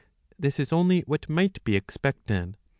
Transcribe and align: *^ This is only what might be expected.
*^ 0.01 0.03
This 0.39 0.59
is 0.59 0.73
only 0.73 1.01
what 1.01 1.29
might 1.29 1.63
be 1.63 1.75
expected. 1.75 2.57